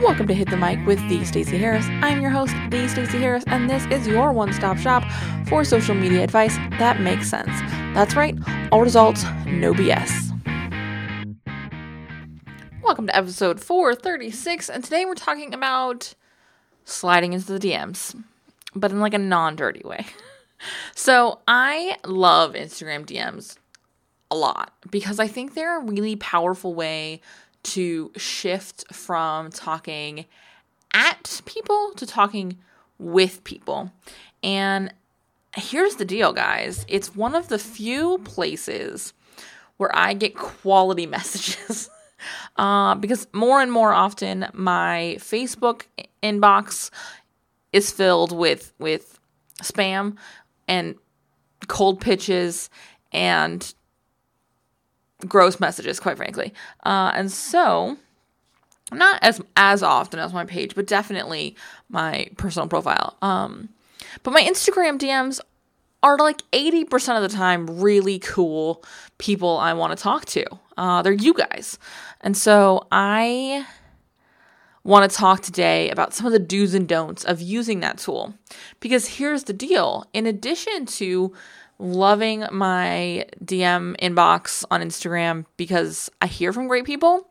[0.00, 1.84] Welcome to Hit the Mic with the Stacey Harris.
[2.00, 5.04] I'm your host, the Stacey Harris, and this is your one-stop shop
[5.46, 7.50] for social media advice that makes sense.
[7.92, 8.34] That's right,
[8.72, 10.30] all results, no BS.
[12.82, 16.14] Welcome to episode 436, and today we're talking about
[16.86, 18.18] sliding into the DMs,
[18.74, 20.06] but in like a non-dirty way.
[20.94, 23.56] So, I love Instagram DMs
[24.30, 27.22] a lot because I think they're a really powerful way
[27.62, 30.26] to shift from talking
[30.92, 32.58] at people to talking
[32.98, 33.92] with people.
[34.42, 34.92] And
[35.56, 39.12] here's the deal, guys it's one of the few places
[39.76, 41.90] where I get quality messages.
[42.56, 45.82] uh, because more and more often, my Facebook
[46.22, 46.90] inbox
[47.72, 49.18] is filled with, with
[49.62, 50.16] spam
[50.68, 50.96] and
[51.68, 52.68] cold pitches
[53.12, 53.74] and
[55.28, 56.52] gross messages, quite frankly.
[56.84, 57.96] Uh, and so,
[58.92, 61.56] not as as often as my page, but definitely
[61.88, 63.16] my personal profile.
[63.22, 63.68] Um,
[64.22, 65.40] but my Instagram DMs
[66.02, 68.82] are like 80% of the time really cool
[69.18, 70.46] people I want to talk to.
[70.76, 71.78] Uh, they're you guys.
[72.22, 73.66] And so I
[74.82, 78.34] want to talk today about some of the do's and don'ts of using that tool.
[78.80, 81.34] Because here's the deal in addition to
[81.80, 87.28] loving my DM inbox on Instagram because I hear from great people.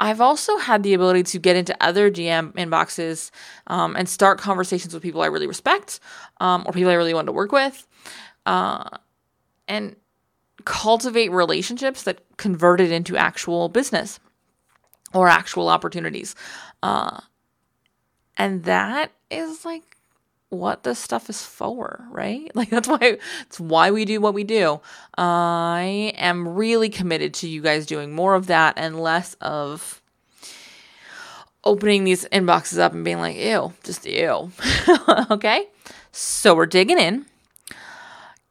[0.00, 3.30] I've also had the ability to get into other DM inboxes
[3.68, 6.00] um, and start conversations with people I really respect
[6.40, 7.86] um, or people I really want to work with,
[8.44, 8.88] uh,
[9.68, 9.96] and
[10.64, 14.18] cultivate relationships that converted into actual business
[15.12, 16.34] or actual opportunities.
[16.82, 17.20] Uh,
[18.36, 19.93] and that is like
[20.54, 22.50] what this stuff is for, right?
[22.54, 24.80] Like that's why it's why we do what we do.
[25.18, 30.00] I am really committed to you guys doing more of that and less of
[31.64, 34.50] opening these inboxes up and being like, ew, just ew.
[35.30, 35.66] okay?
[36.12, 37.26] So we're digging in.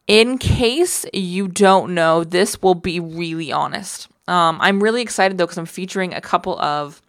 [0.07, 4.09] In case you don't know, this will be really honest.
[4.27, 7.01] Um, I'm really excited though because I'm featuring a couple of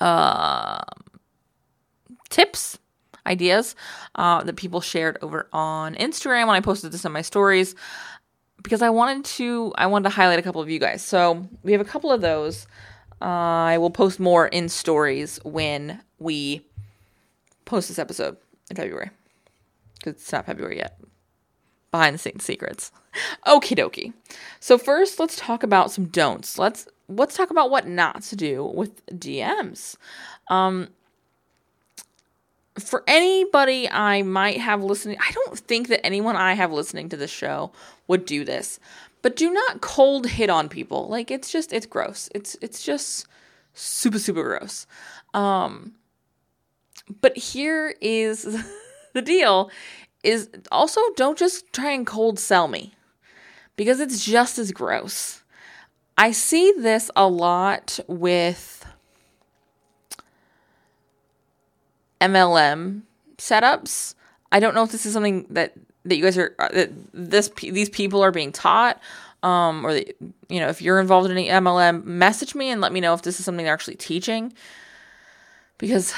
[0.00, 0.82] uh,
[2.30, 2.78] tips
[3.26, 3.74] ideas
[4.14, 7.74] uh, that people shared over on Instagram when I posted this on my stories
[8.62, 11.02] because I wanted to I wanted to highlight a couple of you guys.
[11.02, 12.66] So we have a couple of those.
[13.22, 16.66] Uh, I will post more in stories when we
[17.64, 18.36] post this episode
[18.70, 19.10] in February
[19.94, 20.98] because it's not February yet.
[21.90, 22.90] Behind the scenes secrets.
[23.46, 24.12] Okie dokie.
[24.58, 26.58] So first, let's talk about some don'ts.
[26.58, 29.96] Let's let's talk about what not to do with DMs.
[30.48, 30.88] Um,
[32.78, 37.16] for anybody I might have listening, I don't think that anyone I have listening to
[37.16, 37.70] this show
[38.08, 38.80] would do this.
[39.22, 41.08] But do not cold hit on people.
[41.08, 42.28] Like it's just it's gross.
[42.34, 43.26] It's it's just
[43.72, 44.86] super super gross.
[45.32, 45.94] Um
[47.20, 48.42] but here is
[49.12, 49.70] the deal
[50.22, 52.94] is also don't just try and cold sell me
[53.76, 55.42] because it's just as gross.
[56.16, 58.83] I see this a lot with
[62.20, 63.02] MLM
[63.38, 64.14] setups.
[64.52, 67.50] I don't know if this is something that that you guys are uh, that this
[67.60, 69.00] these people are being taught
[69.42, 69.92] um, or
[70.48, 73.22] you know if you're involved in any MLM message me and let me know if
[73.22, 74.52] this is something they're actually teaching
[75.78, 76.14] because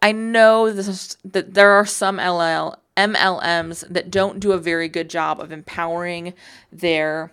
[0.00, 4.88] I know this is, that there are some LL MLMs that don't do a very
[4.88, 6.34] good job of empowering
[6.70, 7.32] their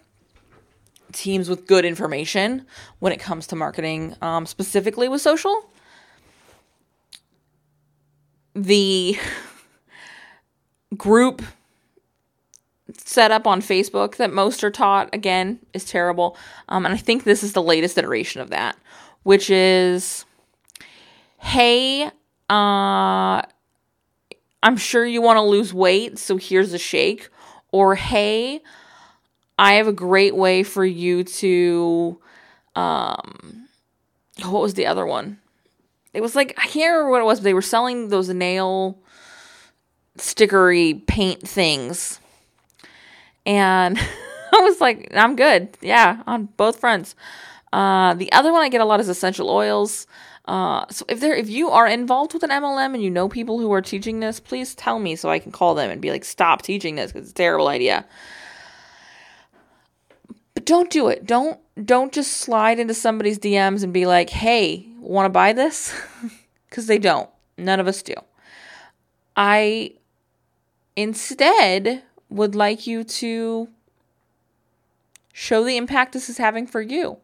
[1.11, 2.65] teams with good information
[2.99, 5.69] when it comes to marketing um, specifically with social
[8.53, 9.17] the
[10.97, 11.41] group
[12.97, 16.37] set up on Facebook that most are taught again is terrible.
[16.67, 18.77] Um, and I think this is the latest iteration of that,
[19.23, 20.25] which is,
[21.37, 22.09] hey,
[22.49, 23.41] uh,
[24.61, 27.29] I'm sure you want to lose weight, so here's a shake.
[27.71, 28.61] Or hey,
[29.57, 32.19] I have a great way for you to,
[32.75, 33.67] um,
[34.43, 35.39] what was the other one?
[36.13, 38.99] It was like I can't remember what it was, but they were selling those nail
[40.17, 42.19] stickery paint things.
[43.45, 43.97] And
[44.53, 45.77] I was like, I'm good.
[45.81, 47.15] Yeah, on both fronts.
[47.71, 50.07] Uh, the other one I get a lot is essential oils.
[50.45, 53.59] Uh, so if there, if you are involved with an MLM and you know people
[53.59, 56.25] who are teaching this, please tell me so I can call them and be like,
[56.25, 58.05] stop teaching this because it's a terrible idea.
[60.59, 61.25] But don't do it.
[61.25, 65.95] Don't don't just slide into somebody's DMs and be like, hey, want to buy this?
[66.69, 67.29] Because they don't.
[67.57, 68.13] None of us do.
[69.37, 69.93] I
[70.97, 73.69] instead would like you to
[75.31, 77.19] show the impact this is having for you.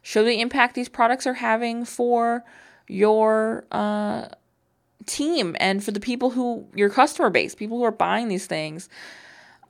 [0.00, 2.42] Show the impact these products are having for
[2.88, 4.28] your uh,
[5.04, 8.88] team and for the people who your customer base, people who are buying these things.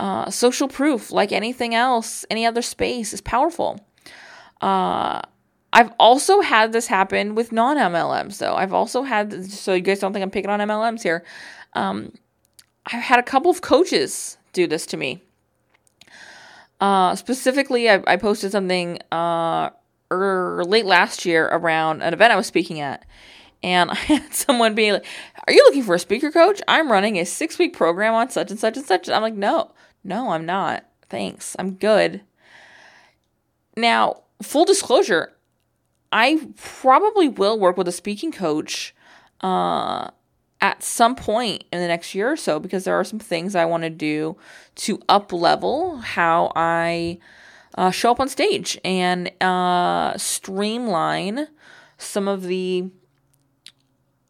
[0.03, 3.79] Uh, social proof, like anything else, any other space, is powerful.
[4.61, 5.23] Uh,
[5.73, 8.57] I've also had this happen with non MLMs, though.
[8.57, 11.25] I've also had, so you guys don't think I'm picking on MLMs here.
[11.75, 12.13] Um,
[12.85, 15.23] I've had a couple of coaches do this to me.
[16.81, 19.71] Uh, specifically, I, I, posted something uh,
[20.11, 23.07] er, late last year around an event I was speaking at.
[23.63, 25.07] And I had someone be like,
[25.47, 26.61] Are you looking for a speaker coach?
[26.67, 29.09] I'm running a six week program on such and such and such.
[29.09, 29.71] I'm like, No,
[30.05, 30.85] no, I'm not.
[31.09, 31.57] Thanks.
[31.59, 32.23] I'm good.
[33.77, 35.33] Now, full disclosure,
[36.11, 38.95] I probably will work with a speaking coach
[39.41, 40.11] uh,
[40.61, 43.65] at some point in the next year or so because there are some things I
[43.65, 44.37] want to do
[44.77, 47.19] to up level how I
[47.77, 51.49] uh, show up on stage and uh, streamline
[51.99, 52.91] some of the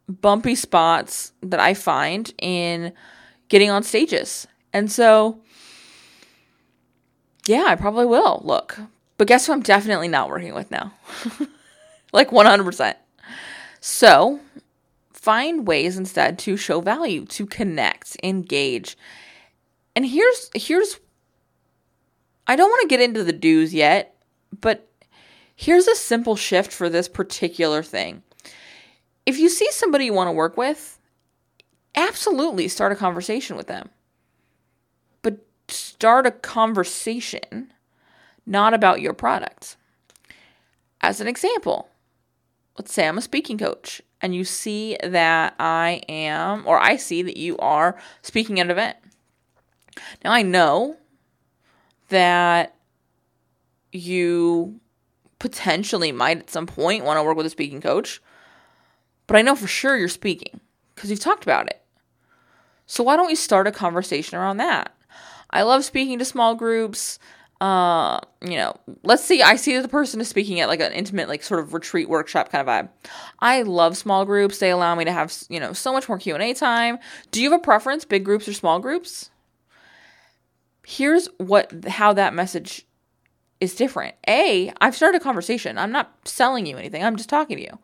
[0.09, 2.93] bumpy spots that I find in
[3.49, 4.47] getting on stages.
[4.73, 5.41] And so,
[7.47, 8.79] yeah, I probably will look.
[9.19, 10.93] But guess who I'm definitely not working with now?
[12.13, 12.95] like 100%.
[13.81, 14.41] So,
[15.13, 18.97] find ways instead to show value, to connect, engage.
[19.95, 20.99] And here's here's
[22.47, 24.17] I don't want to get into the do's yet,
[24.61, 24.89] but
[25.55, 28.23] here's a simple shift for this particular thing.
[29.25, 30.99] If you see somebody you want to work with,
[31.95, 33.91] absolutely start a conversation with them.
[36.03, 37.73] Start a conversation
[38.45, 39.77] not about your product.
[41.01, 41.91] As an example,
[42.77, 47.23] let's say I'm a speaking coach and you see that I am, or I see
[47.23, 48.97] that you are speaking at an event.
[50.25, 50.97] Now I know
[52.09, 52.75] that
[53.93, 54.81] you
[55.39, 58.21] potentially might at some point want to work with a speaking coach,
[59.29, 60.59] but I know for sure you're speaking
[60.97, 61.81] because you've talked about it.
[62.87, 64.97] So why don't we start a conversation around that?
[65.53, 67.19] I love speaking to small groups
[67.63, 71.29] uh, you know, let's see, I see the person is speaking at like an intimate,
[71.29, 72.89] like sort of retreat workshop kind of vibe.
[73.39, 74.59] I love small groups.
[74.59, 76.99] They allow me to have, you know, so much more Q&A time.
[77.31, 79.31] Do you have a preference, big groups or small groups?
[80.85, 82.85] Here's what, how that message
[83.61, 84.17] is different.
[84.27, 85.79] A, I've started a conversation.
[85.79, 87.05] I'm not selling you anything.
[87.05, 87.79] I'm just talking to you.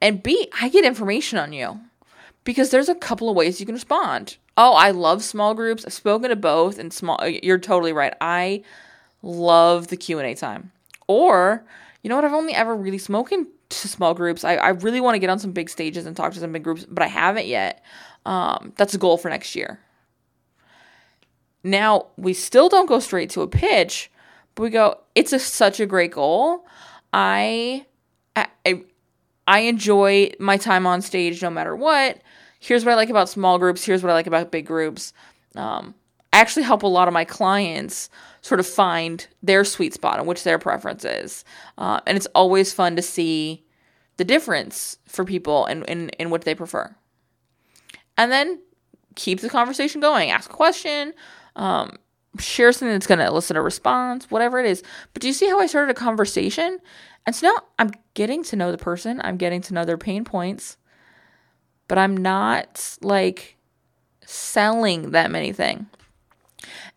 [0.00, 1.80] And B, I get information on you
[2.44, 4.36] because there's a couple of ways you can respond.
[4.56, 5.84] Oh, I love small groups.
[5.84, 8.14] I've spoken to both and small you're totally right.
[8.20, 8.62] I
[9.22, 10.72] love the Q&A time.
[11.08, 11.64] Or,
[12.02, 14.44] you know what, I've only ever really spoken to small groups.
[14.44, 16.64] I, I really want to get on some big stages and talk to some big
[16.64, 17.84] groups, but I haven't yet.
[18.24, 19.78] Um, that's a goal for next year.
[21.62, 24.10] Now, we still don't go straight to a pitch,
[24.54, 26.64] but we go, it's a, such a great goal.
[27.12, 27.86] I,
[28.34, 28.84] I,
[29.46, 32.20] I enjoy my time on stage no matter what
[32.66, 35.12] here's what I like about small groups, here's what I like about big groups.
[35.54, 35.94] Um,
[36.32, 38.10] I actually help a lot of my clients
[38.42, 41.44] sort of find their sweet spot and which their preference is.
[41.78, 43.64] Uh, and it's always fun to see
[44.16, 46.92] the difference for people and in, in, in what they prefer.
[48.18, 48.60] And then
[49.14, 50.30] keep the conversation going.
[50.30, 51.14] Ask a question,
[51.54, 51.96] um,
[52.40, 54.82] share something that's going to elicit a response, whatever it is.
[55.12, 56.80] But do you see how I started a conversation?
[57.26, 60.24] And so now I'm getting to know the person, I'm getting to know their pain
[60.24, 60.78] points
[61.88, 63.56] but I'm not like
[64.24, 65.86] selling them anything.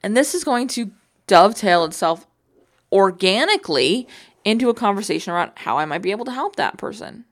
[0.01, 0.91] And this is going to
[1.27, 2.25] dovetail itself
[2.91, 4.07] organically
[4.43, 7.25] into a conversation around how I might be able to help that person.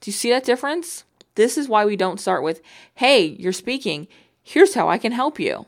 [0.00, 1.04] Do you see that difference?
[1.34, 2.60] This is why we don't start with,
[2.94, 4.08] hey, you're speaking,
[4.42, 5.66] here's how I can help you.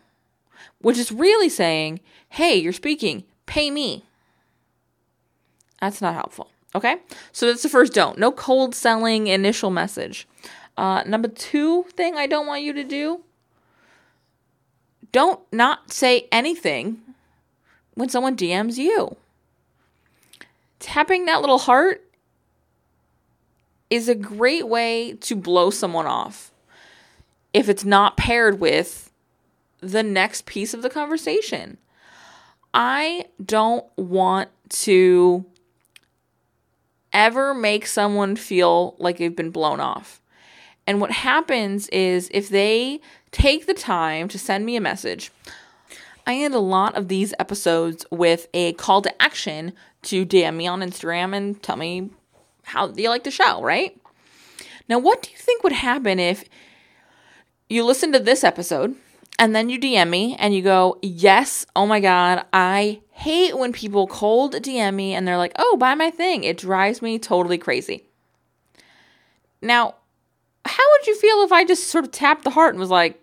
[0.80, 4.04] Which is really saying, hey, you're speaking, pay me.
[5.80, 6.48] That's not helpful.
[6.74, 6.96] Okay?
[7.32, 8.18] So that's the first don't.
[8.18, 10.26] No cold selling initial message.
[10.76, 13.22] Uh, number two thing I don't want you to do
[15.12, 17.00] don't not say anything
[17.94, 19.16] when someone DMs you.
[20.78, 22.02] Tapping that little heart
[23.90, 26.50] is a great way to blow someone off
[27.52, 29.12] if it's not paired with
[29.80, 31.76] the next piece of the conversation.
[32.72, 35.44] I don't want to
[37.12, 40.21] ever make someone feel like they've been blown off.
[40.86, 45.30] And what happens is if they take the time to send me a message,
[46.26, 49.72] I end a lot of these episodes with a call to action
[50.02, 52.10] to DM me on Instagram and tell me
[52.64, 53.96] how you like the show, right?
[54.88, 56.44] Now, what do you think would happen if
[57.68, 58.94] you listen to this episode
[59.38, 63.72] and then you DM me and you go, Yes, oh my God, I hate when
[63.72, 66.44] people cold DM me and they're like, Oh, buy my thing.
[66.44, 68.04] It drives me totally crazy.
[69.60, 69.94] Now,
[70.64, 73.20] how would you feel if I just sort of tapped the heart and was like,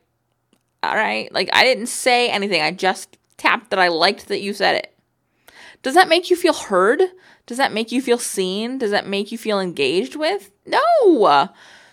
[0.83, 2.61] all right, like I didn't say anything.
[2.61, 4.93] I just tapped that I liked that you said it.
[5.81, 7.01] Does that make you feel heard?
[7.45, 8.77] Does that make you feel seen?
[8.77, 10.51] Does that make you feel engaged with?
[10.65, 11.49] No.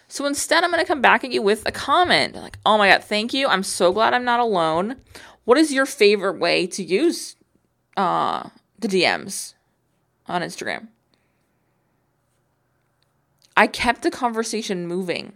[0.08, 2.90] So instead, I'm going to come back at you with a comment like, oh my
[2.90, 3.48] God, thank you.
[3.48, 4.96] I'm so glad I'm not alone.
[5.44, 7.36] What is your favorite way to use
[7.96, 8.48] uh,
[8.78, 9.54] the DMs
[10.26, 10.88] on Instagram?
[13.56, 15.34] I kept the conversation moving.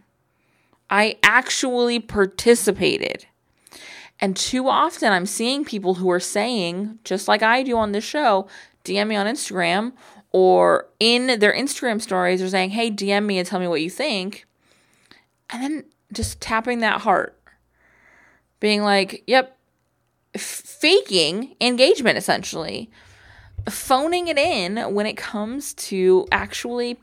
[0.90, 3.26] I actually participated.
[4.20, 8.04] And too often I'm seeing people who are saying, just like I do on this
[8.04, 8.48] show,
[8.84, 9.92] DM me on Instagram
[10.32, 13.90] or in their Instagram stories, they're saying, hey, DM me and tell me what you
[13.90, 14.46] think.
[15.48, 17.40] And then just tapping that heart,
[18.60, 19.56] being like, yep,
[20.36, 22.90] faking engagement essentially,
[23.68, 26.98] phoning it in when it comes to actually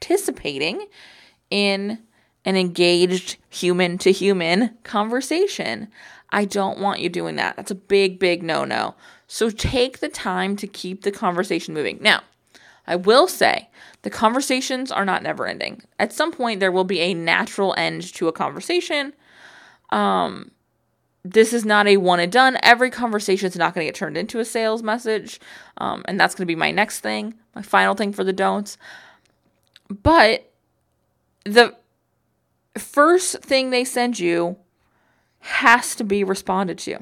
[0.00, 0.86] participating
[1.50, 1.98] in
[2.44, 5.88] an engaged human to human conversation.
[6.30, 7.56] I don't want you doing that.
[7.56, 8.94] That's a big, big no no.
[9.26, 11.98] So take the time to keep the conversation moving.
[12.00, 12.22] Now,
[12.86, 13.68] I will say
[14.02, 15.82] the conversations are not never ending.
[15.98, 19.12] At some point, there will be a natural end to a conversation.
[19.90, 20.50] Um,
[21.22, 22.58] this is not a one and done.
[22.62, 25.38] Every conversation is not going to get turned into a sales message.
[25.76, 28.78] Um, and that's going to be my next thing, my final thing for the don'ts.
[29.90, 30.50] But
[31.44, 31.74] the
[32.78, 34.56] first thing they send you
[35.40, 37.00] has to be responded to.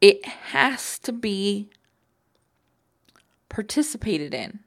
[0.00, 1.68] It has to be
[3.48, 4.60] participated in.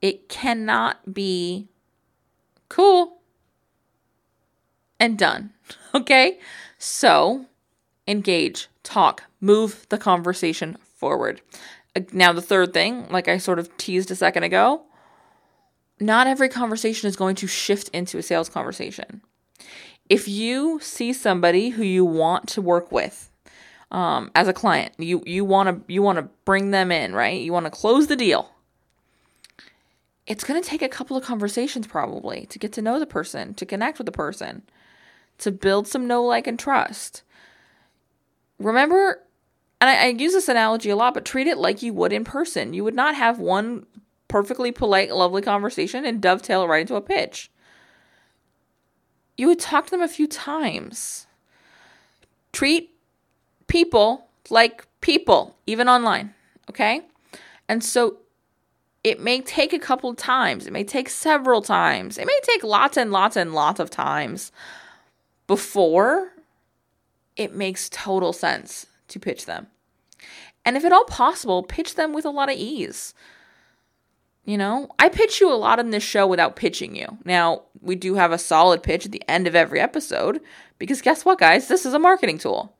[0.00, 1.68] It cannot be
[2.68, 3.18] cool
[5.00, 5.52] and done.
[5.94, 6.38] Okay?
[6.78, 7.46] So,
[8.06, 11.40] engage, talk, move the conversation forward.
[12.12, 14.82] Now, the third thing, like I sort of teased a second ago,
[16.00, 19.22] not every conversation is going to shift into a sales conversation
[20.08, 23.30] if you see somebody who you want to work with
[23.90, 27.40] um, as a client, you you want to you want to bring them in, right?
[27.40, 28.50] You want to close the deal.
[30.26, 33.54] It's going to take a couple of conversations probably to get to know the person,
[33.54, 34.62] to connect with the person,
[35.38, 37.22] to build some know, like, and trust.
[38.58, 39.22] Remember,
[39.80, 42.24] and I, I use this analogy a lot, but treat it like you would in
[42.24, 42.74] person.
[42.74, 43.86] You would not have one
[44.28, 47.50] perfectly polite, lovely conversation and dovetail right into a pitch
[49.38, 51.26] you would talk to them a few times.
[52.52, 52.90] Treat
[53.68, 56.34] people like people, even online,
[56.68, 57.02] okay?
[57.68, 58.16] And so
[59.04, 62.64] it may take a couple of times, it may take several times, it may take
[62.64, 64.50] lots and lots and lots of times
[65.46, 66.32] before
[67.36, 69.68] it makes total sense to pitch them.
[70.64, 73.14] And if at all possible, pitch them with a lot of ease.
[74.44, 77.18] You know, I pitch you a lot in this show without pitching you.
[77.24, 80.40] Now, we do have a solid pitch at the end of every episode
[80.78, 81.68] because guess what, guys?
[81.68, 82.74] This is a marketing tool.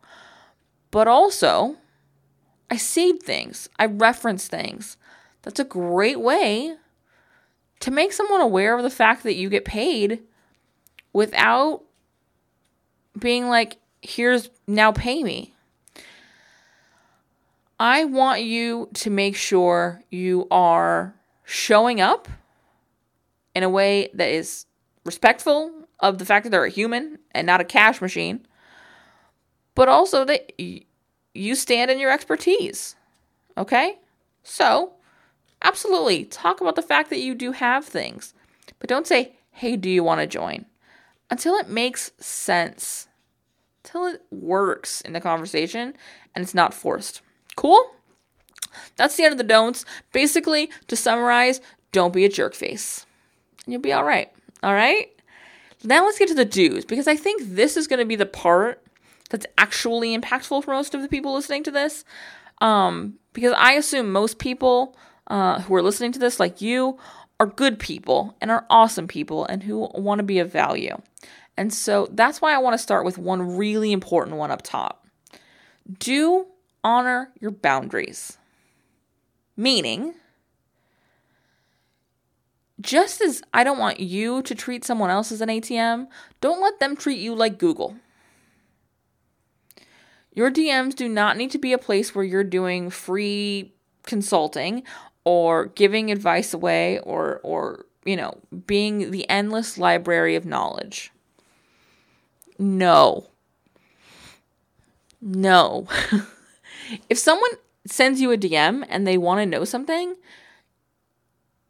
[0.90, 1.76] But also,
[2.70, 4.96] I seed things, I reference things.
[5.42, 6.76] That's a great way
[7.80, 10.20] to make someone aware of the fact that you get paid
[11.12, 11.82] without
[13.18, 15.54] being like, here's now pay me.
[17.80, 22.28] I want you to make sure you are showing up
[23.54, 24.66] in a way that is
[25.04, 28.46] respectful of the fact that they're a human and not a cash machine,
[29.74, 30.52] but also that
[31.34, 32.96] you stand in your expertise.
[33.56, 33.98] Okay?
[34.42, 34.92] So,
[35.62, 38.34] absolutely, talk about the fact that you do have things,
[38.78, 40.66] but don't say, hey, do you want to join?
[41.30, 43.08] Until it makes sense,
[43.84, 45.94] until it works in the conversation
[46.34, 47.22] and it's not forced.
[47.58, 47.90] Cool?
[48.94, 49.84] That's the end of the don'ts.
[50.12, 51.60] Basically, to summarize,
[51.90, 53.04] don't be a jerk face.
[53.64, 54.30] And you'll be all right.
[54.62, 55.08] All right?
[55.82, 58.26] Now let's get to the do's because I think this is going to be the
[58.26, 58.80] part
[59.28, 62.04] that's actually impactful for most of the people listening to this.
[62.60, 64.96] Um, because I assume most people
[65.26, 66.96] uh, who are listening to this, like you,
[67.40, 70.96] are good people and are awesome people and who want to be of value.
[71.56, 75.08] And so that's why I want to start with one really important one up top.
[75.98, 76.46] Do
[76.84, 78.38] honor your boundaries.
[79.56, 80.14] Meaning,
[82.80, 86.06] just as I don't want you to treat someone else as an ATM,
[86.40, 87.96] don't let them treat you like Google.
[90.32, 94.84] Your DMs do not need to be a place where you're doing free consulting
[95.24, 101.12] or giving advice away or or you know, being the endless library of knowledge.
[102.58, 103.26] No.
[105.20, 105.86] No.
[107.08, 107.50] if someone
[107.86, 110.16] sends you a DM and they want to know something,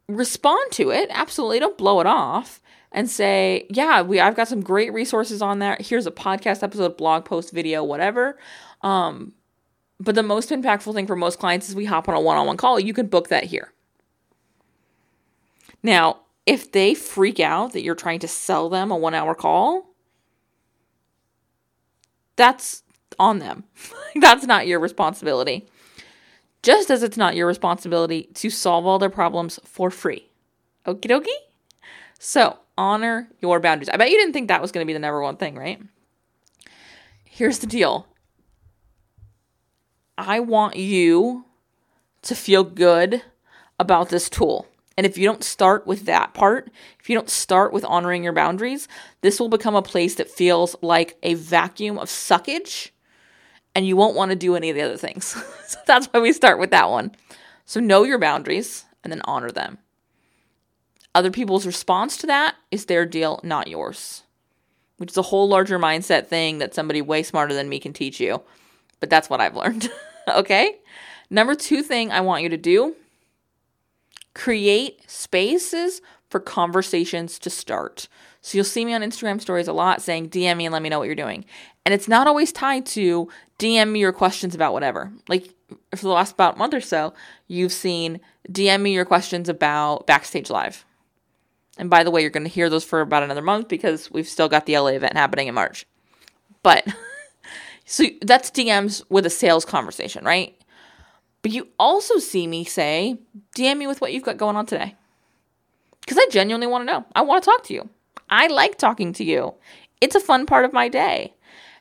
[0.08, 1.08] respond to it.
[1.10, 1.58] Absolutely.
[1.60, 2.60] Don't blow it off
[2.92, 5.76] and say, yeah, we I've got some great resources on there.
[5.80, 8.38] Here's a podcast episode, blog post, video, whatever.
[8.82, 9.34] Um,
[10.00, 12.78] but the most impactful thing for most clients is we hop on a one-on-one call.
[12.78, 13.72] You can book that here.
[15.82, 19.94] Now, if they freak out that you're trying to sell them a one hour call,
[22.36, 22.82] that's
[23.18, 23.64] on them.
[24.16, 25.66] that's not your responsibility.
[26.62, 30.28] Just as it's not your responsibility to solve all their problems for free.
[30.86, 31.28] Okie dokie?
[32.18, 33.88] So, honor your boundaries.
[33.88, 35.80] I bet you didn't think that was going to be the number one thing, right?
[37.24, 38.08] Here's the deal
[40.16, 41.44] I want you
[42.22, 43.22] to feel good
[43.78, 44.66] about this tool.
[44.96, 48.32] And if you don't start with that part, if you don't start with honoring your
[48.32, 48.88] boundaries,
[49.20, 52.90] this will become a place that feels like a vacuum of suckage
[53.74, 55.26] and you won't want to do any of the other things.
[55.66, 57.12] so that's why we start with that one.
[57.64, 59.78] So know your boundaries and then honor them.
[61.14, 64.22] Other people's response to that is their deal, not yours,
[64.98, 68.20] which is a whole larger mindset thing that somebody way smarter than me can teach
[68.20, 68.42] you.
[69.00, 69.90] But that's what I've learned.
[70.28, 70.76] okay?
[71.30, 72.94] Number two thing I want you to do
[74.34, 78.08] create spaces for conversations to start.
[78.40, 80.88] So you'll see me on Instagram stories a lot saying, DM me and let me
[80.88, 81.44] know what you're doing.
[81.88, 85.10] And it's not always tied to DM me your questions about whatever.
[85.26, 85.48] Like
[85.96, 87.14] for the last about month or so,
[87.46, 88.20] you've seen
[88.52, 90.84] DM me your questions about Backstage Live.
[91.78, 94.28] And by the way, you're going to hear those for about another month because we've
[94.28, 95.86] still got the LA event happening in March.
[96.62, 96.86] But
[97.86, 100.54] so that's DMs with a sales conversation, right?
[101.40, 103.16] But you also see me say,
[103.56, 104.94] DM me with what you've got going on today.
[106.02, 107.06] Because I genuinely want to know.
[107.16, 107.88] I want to talk to you.
[108.28, 109.54] I like talking to you.
[110.02, 111.32] It's a fun part of my day.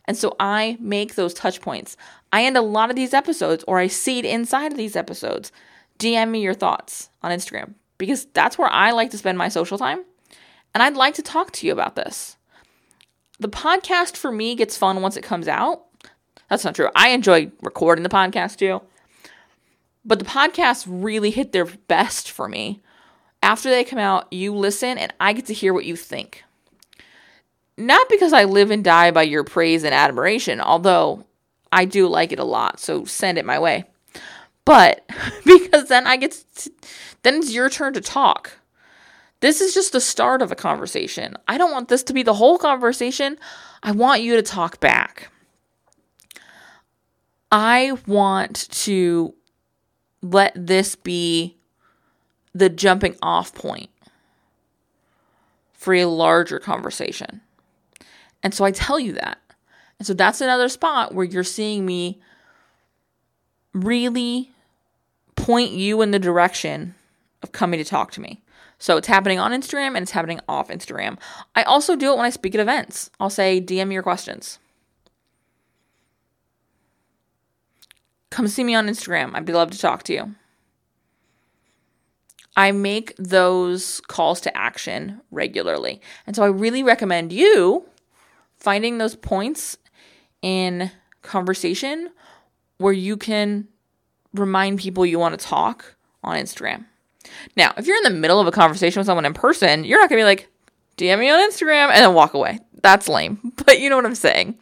[0.07, 1.97] And so I make those touch points.
[2.31, 5.51] I end a lot of these episodes, or I seed inside of these episodes.
[5.99, 9.77] DM me your thoughts on Instagram because that's where I like to spend my social
[9.77, 10.03] time.
[10.73, 12.38] And I'd like to talk to you about this.
[13.39, 15.84] The podcast for me gets fun once it comes out.
[16.49, 16.89] That's not true.
[16.95, 18.82] I enjoy recording the podcast too.
[20.05, 22.82] But the podcasts really hit their best for me.
[23.43, 26.43] After they come out, you listen and I get to hear what you think.
[27.77, 31.25] Not because I live and die by your praise and admiration, although
[31.71, 33.85] I do like it a lot, so send it my way.
[34.65, 35.07] But
[35.45, 36.71] because then I get to,
[37.23, 38.59] then it's your turn to talk.
[39.39, 41.35] This is just the start of a conversation.
[41.47, 43.37] I don't want this to be the whole conversation.
[43.83, 45.29] I want you to talk back.
[47.51, 49.35] I want to
[50.21, 51.57] let this be
[52.53, 53.89] the jumping off point
[55.73, 57.41] for a larger conversation.
[58.47, 59.39] And so I tell you that.
[59.99, 62.21] And so that's another spot where you're seeing me
[63.73, 64.51] really
[65.36, 66.95] point you in the direction
[67.43, 68.41] of coming to talk to me.
[68.79, 71.19] So it's happening on Instagram and it's happening off Instagram.
[71.57, 73.10] I also do it when I speak at events.
[73.19, 74.60] I'll say, DM your questions.
[78.29, 79.36] Come see me on Instagram.
[79.36, 80.36] I'd be love to talk to you.
[82.55, 85.99] I make those calls to action regularly.
[86.25, 87.83] And so I really recommend you
[88.60, 89.78] finding those points
[90.41, 90.91] in
[91.22, 92.10] conversation
[92.78, 93.67] where you can
[94.34, 96.86] remind people you want to talk on Instagram.
[97.56, 100.10] Now, if you're in the middle of a conversation with someone in person, you're not
[100.10, 100.50] going to be like,
[100.98, 102.60] DM me on Instagram and then walk away.
[102.82, 103.54] That's lame.
[103.65, 104.58] But you know what I'm saying.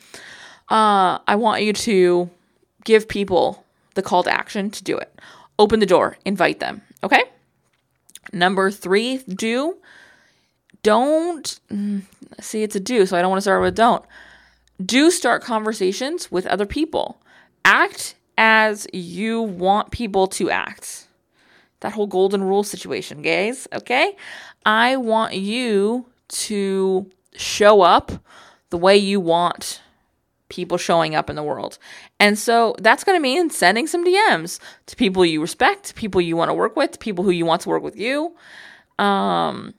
[0.69, 2.29] Uh, I want you to
[2.83, 5.19] give people the call to action to do it.
[5.59, 6.81] Open the door, invite them.
[7.03, 7.23] Okay.
[8.33, 9.77] Number three, do.
[10.85, 12.03] Don't mm,
[12.39, 14.05] see it's a do, so I don't want to start with don't.
[14.85, 17.19] Do start conversations with other people.
[17.65, 21.07] Act as you want people to act.
[21.79, 23.67] That whole golden rule situation, guys.
[23.73, 24.15] Okay.
[24.63, 28.11] I want you to show up
[28.69, 29.81] the way you want
[30.49, 31.79] people showing up in the world.
[32.19, 36.37] And so that's going to mean sending some DMs to people you respect, people you
[36.37, 38.35] want to work with, people who you want to work with you,
[38.99, 39.73] um,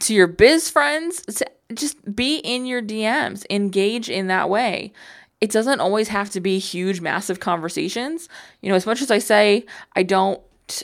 [0.00, 1.24] to your biz friends.
[1.72, 4.92] Just be in your DMs, engage in that way.
[5.40, 8.28] It doesn't always have to be huge, massive conversations.
[8.60, 10.40] You know, as much as I say I don't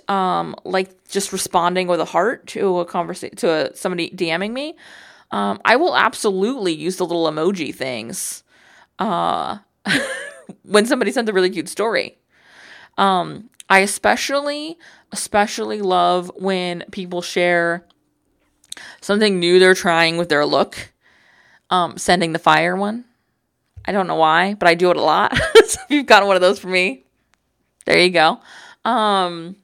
[0.08, 4.76] um, like just responding with a heart to a conversation to a, somebody DMing me.
[5.30, 8.42] Um, I will absolutely use the little emoji things
[8.98, 9.58] uh,
[10.62, 12.18] when somebody sends a really cute story.
[12.98, 14.76] Um, I especially,
[15.12, 17.86] especially love when people share
[19.00, 20.92] something new they're trying with their look.
[21.70, 23.04] Um, sending the fire one.
[23.84, 25.36] I don't know why, but I do it a lot.
[25.54, 27.04] so if you've got one of those for me,
[27.86, 28.40] there you go.
[28.84, 29.56] Um,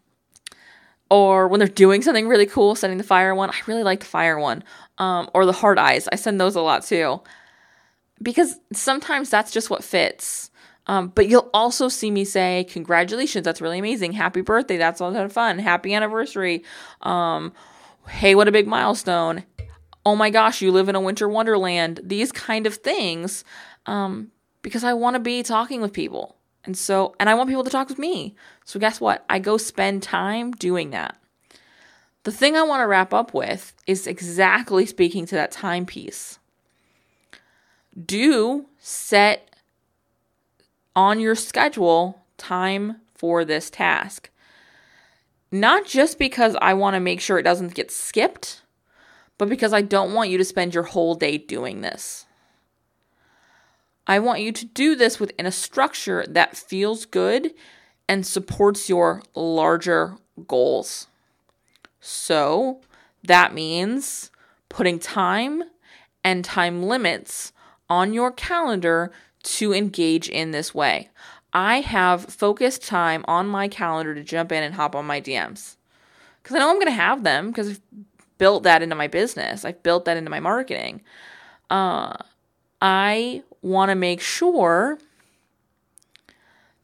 [1.11, 3.51] or when they're doing something really cool, sending the fire one.
[3.51, 4.65] I really like the fire one.
[4.99, 6.09] Um, or the hard eyes.
[6.11, 7.21] I send those a lot too.
[8.23, 10.51] Because sometimes that's just what fits.
[10.87, 14.13] Um, but you'll also see me say, Congratulations, that's really amazing.
[14.13, 15.59] Happy birthday, that's a lot of fun.
[15.59, 16.65] Happy anniversary.
[17.03, 17.53] Um,
[18.09, 19.45] hey, what a big milestone.
[20.05, 22.01] Oh my gosh, you live in a winter wonderland.
[22.03, 23.45] These kind of things.
[23.87, 24.31] Um,
[24.63, 26.37] because I want to be talking with people.
[26.65, 28.35] And so, and I want people to talk with me.
[28.65, 29.25] So, guess what?
[29.31, 31.17] I go spend time doing that.
[32.25, 36.41] The thing I want to wrap up with is exactly speaking to that time piece.
[38.05, 39.55] Do set
[40.97, 44.31] on your schedule time for this task.
[45.53, 48.63] Not just because I want to make sure it doesn't get skipped,
[49.39, 52.27] but because I don't want you to spend your whole day doing this.
[54.07, 57.53] I want you to do this within a structure that feels good
[58.09, 61.09] and supports your larger goals.
[62.01, 62.81] So
[63.25, 64.31] that means
[64.69, 65.65] putting time
[66.23, 67.53] and time limits
[67.89, 69.11] on your calendar
[69.43, 71.11] to engage in this way.
[71.57, 75.77] I have focused time on my calendar to jump in and hop on my DMs
[76.43, 77.81] because I know I'm going to have them because I've
[78.37, 79.65] built that into my business.
[79.65, 81.01] I've built that into my marketing.
[81.71, 82.15] Uh,
[82.83, 84.99] I want to make sure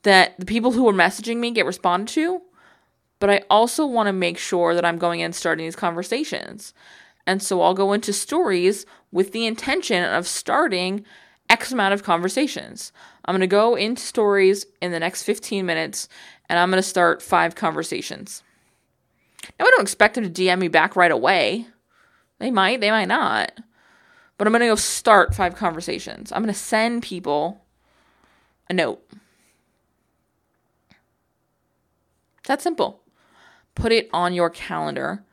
[0.04, 2.40] that the people who are messaging me get responded to,
[3.20, 6.72] but I also want to make sure that I'm going in and starting these conversations.
[7.26, 11.04] And so I'll go into stories with the intention of starting
[11.50, 12.90] X amount of conversations.
[13.24, 16.08] I'm going to go into stories in the next 15 minutes
[16.48, 18.42] and I'm going to start five conversations.
[19.58, 21.66] Now, I don't expect them to DM me back right away.
[22.38, 23.52] They might, they might not.
[24.38, 26.32] But I'm going to go start five conversations.
[26.32, 27.64] I'm going to send people
[28.68, 29.02] a note.
[32.44, 33.02] That's simple.
[33.74, 35.24] Put it on your calendar,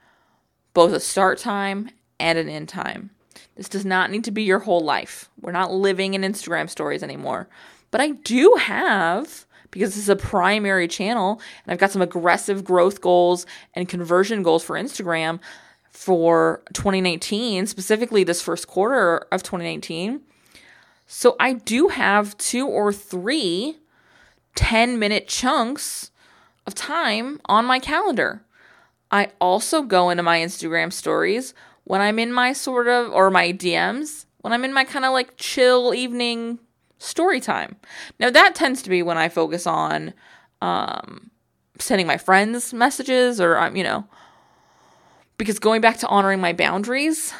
[0.73, 3.09] both a start time and an end time.
[3.55, 5.29] This does not need to be your whole life.
[5.41, 7.49] We're not living in Instagram stories anymore.
[7.91, 12.63] But I do have, because this is a primary channel, and I've got some aggressive
[12.63, 15.39] growth goals and conversion goals for Instagram
[15.91, 20.21] for 2019, specifically this first quarter of 2019.
[21.07, 23.77] So I do have two or three
[24.55, 26.11] 10 minute chunks
[26.67, 28.43] of time on my calendar.
[29.11, 31.53] I also go into my Instagram stories
[31.85, 35.13] when I'm in my sort of, or my DMs, when I'm in my kind of
[35.13, 36.59] like chill evening
[36.99, 37.77] story time.
[38.19, 40.13] Now, that tends to be when I focus on
[40.61, 41.31] um,
[41.79, 44.05] sending my friends messages or, um, you know,
[45.37, 47.33] because going back to honoring my boundaries,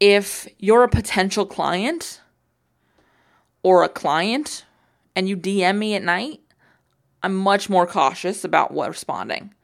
[0.00, 2.20] if you're a potential client
[3.62, 4.64] or a client
[5.16, 6.40] and you DM me at night,
[7.22, 9.54] I'm much more cautious about what responding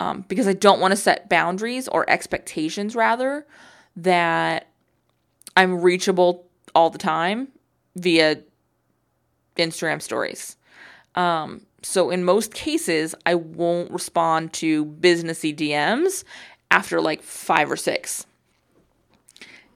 [0.00, 3.46] um, because I don't want to set boundaries or expectations, rather,
[3.96, 4.68] that
[5.56, 7.48] I'm reachable all the time
[7.96, 8.42] via
[9.60, 10.56] Instagram stories.
[11.14, 16.24] Um, so in most cases, I won't respond to businessy DMs
[16.70, 18.26] after like five or six,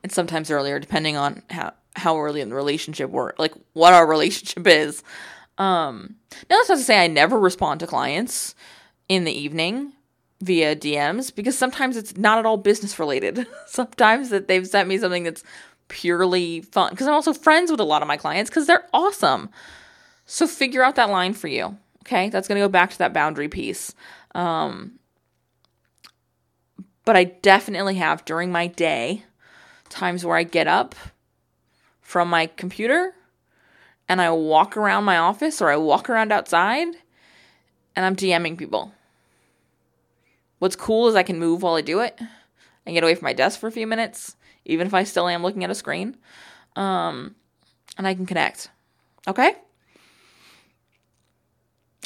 [0.02, 4.06] and sometimes earlier, depending on how how early in the relationship we're like what our
[4.08, 5.02] relationship is.
[5.56, 6.16] Um,
[6.50, 8.54] now that's not to say I never respond to clients
[9.08, 9.92] in the evening
[10.40, 13.46] via DMs because sometimes it's not at all business related.
[13.66, 15.44] sometimes that they've sent me something that's
[15.88, 19.50] purely fun because I'm also friends with a lot of my clients because they're awesome.
[20.26, 21.76] So figure out that line for you.
[22.02, 23.94] Okay, that's going to go back to that boundary piece.
[24.34, 24.98] Um,
[27.04, 29.24] but I definitely have during my day
[29.88, 30.94] times where I get up
[32.00, 33.14] from my computer
[34.08, 36.88] and I walk around my office or I walk around outside
[37.96, 38.92] and I'm DMing people.
[40.58, 42.18] What's cool is I can move while I do it.
[42.86, 45.42] I get away from my desk for a few minutes, even if I still am
[45.42, 46.16] looking at a screen.
[46.76, 47.34] Um,
[47.96, 48.70] and I can connect.
[49.28, 49.54] Okay?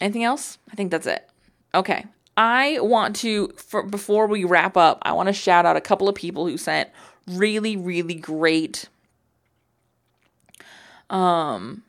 [0.00, 0.58] Anything else?
[0.70, 1.28] I think that's it.
[1.74, 2.04] Okay.
[2.36, 6.08] I want to, for, before we wrap up, I want to shout out a couple
[6.08, 6.88] of people who sent
[7.26, 8.88] really, really great
[11.10, 11.82] um,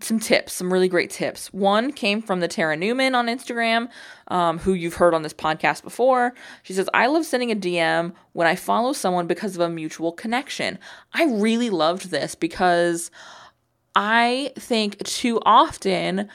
[0.00, 1.52] some tips, some really great tips.
[1.52, 3.88] One came from the Tara Newman on Instagram,
[4.28, 6.34] um, who you've heard on this podcast before.
[6.62, 10.12] She says, I love sending a DM when I follow someone because of a mutual
[10.12, 10.78] connection.
[11.12, 13.10] I really loved this because
[13.94, 16.30] I think too often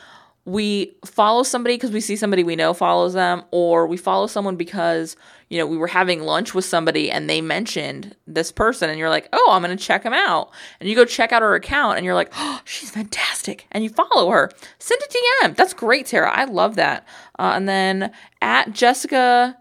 [0.47, 4.55] we follow somebody because we see somebody we know follows them, or we follow someone
[4.55, 5.17] because,
[5.49, 9.09] you know, we were having lunch with somebody and they mentioned this person, and you're
[9.09, 10.49] like, oh, I'm going to check him out.
[10.79, 13.67] And you go check out her account and you're like, oh, she's fantastic.
[13.71, 14.49] And you follow her.
[14.79, 15.55] Send a DM.
[15.57, 16.31] That's great, Tara.
[16.31, 17.05] I love that.
[17.37, 19.57] Uh, and then at Jessica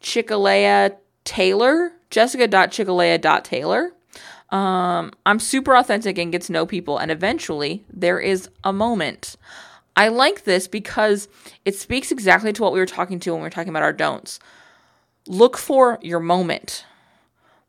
[0.00, 3.90] Chikalea Taylor, jessica.chikalea.taylor.
[4.50, 9.36] Um, I'm super authentic and get to know people, and eventually there is a moment.
[9.96, 11.28] I like this because
[11.64, 13.92] it speaks exactly to what we were talking to when we were talking about our
[13.92, 14.38] don'ts.
[15.26, 16.84] Look for your moment.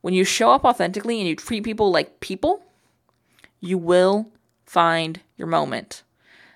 [0.02, 2.64] When you show up authentically and you treat people like people,
[3.60, 4.32] you will
[4.66, 6.04] find your moment.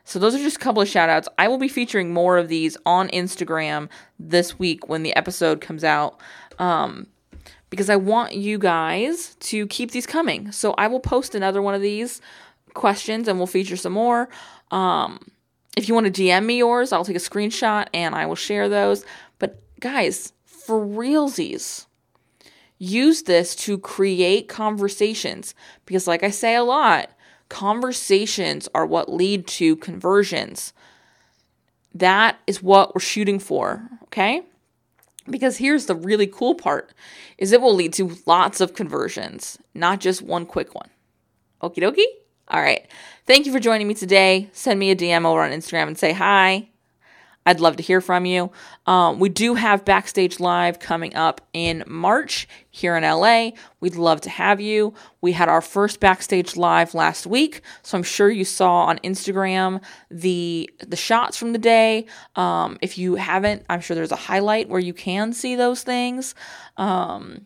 [0.03, 1.27] So those are just a couple of shout outs.
[1.37, 5.83] I will be featuring more of these on Instagram this week when the episode comes
[5.83, 6.19] out.
[6.59, 7.07] Um,
[7.69, 10.51] because I want you guys to keep these coming.
[10.51, 12.21] So I will post another one of these
[12.73, 14.29] questions and we'll feature some more.
[14.71, 15.19] Um,
[15.75, 18.69] if you want to DM me yours, I'll take a screenshot and I will share
[18.69, 19.05] those.
[19.39, 21.85] But guys, for realsies,
[22.77, 25.53] use this to create conversations
[25.85, 27.09] because, like I say a lot,
[27.49, 30.73] conversations are what lead to conversions.
[31.93, 34.43] That is what we're shooting for, okay?
[35.29, 36.93] Because here's the really cool part
[37.37, 40.89] is it will lead to lots of conversions, not just one quick one.
[41.61, 42.05] Okie dokie?
[42.47, 42.85] All right.
[43.25, 44.49] Thank you for joining me today.
[44.53, 46.69] Send me a DM over on Instagram and say hi.
[47.47, 48.51] I'd love to hear from you.
[48.87, 53.51] Um, we do have Backstage Live coming up in March here in LA.
[53.79, 54.95] We'd love to have you.
[55.21, 59.83] We had our first Backstage Live last week, so I'm sure you saw on Instagram
[60.09, 62.07] the the shots from the day.
[62.35, 66.33] Um, if you haven't, I'm sure there's a highlight where you can see those things.
[66.77, 67.45] Um,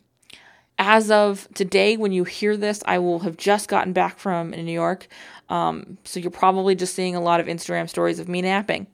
[0.80, 4.72] as of today, when you hear this, I will have just gotten back from New
[4.72, 5.08] York.
[5.50, 8.88] Um, so you're probably just seeing a lot of Instagram stories of me napping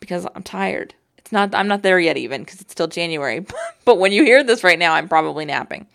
[0.00, 0.94] because I'm tired.
[1.16, 3.46] It's not I'm not there yet even because it's still January.
[3.84, 5.86] but when you hear this right now, I'm probably napping.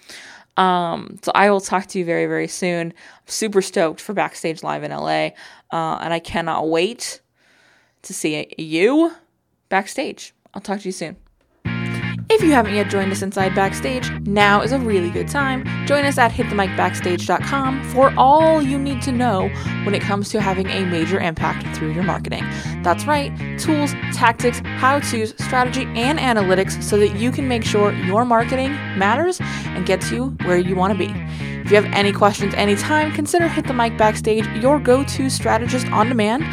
[0.55, 2.87] Um, so I will talk to you very very soon.
[2.87, 5.31] I'm super stoked for Backstage Live in LA,
[5.71, 7.21] uh, and I cannot wait
[8.03, 9.11] to see you
[9.69, 10.33] backstage.
[10.53, 11.17] I'll talk to you soon.
[12.33, 15.63] If you haven't yet joined us inside Backstage, now is a really good time.
[15.85, 19.49] Join us at hitthemicbackstage.com for all you need to know
[19.83, 22.43] when it comes to having a major impact through your marketing.
[22.81, 27.93] That's right, tools, tactics, how to's, strategy, and analytics so that you can make sure
[27.93, 31.13] your marketing matters and gets you where you want to be.
[31.63, 35.85] If you have any questions anytime, consider Hit the Mic Backstage your go to strategist
[35.89, 36.43] on demand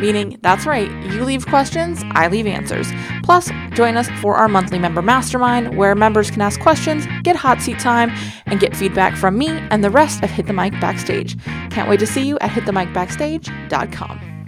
[0.00, 2.88] meaning that's right, you leave questions, I leave answers.
[3.22, 7.60] Plus, join us for our monthly member mastermind where members can ask questions, get hot
[7.60, 8.10] seat time,
[8.46, 11.36] and get feedback from me and the rest of Hit the Mic Backstage.
[11.70, 14.39] Can't wait to see you at hitthemicbackstage.com.